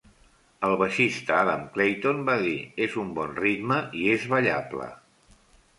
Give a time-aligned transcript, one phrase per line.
[0.67, 2.57] El baixista Adam Clayton va dir
[2.87, 4.91] És un bon ritme i és ballable.